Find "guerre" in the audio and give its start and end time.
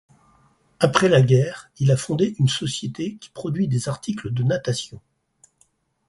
1.21-1.69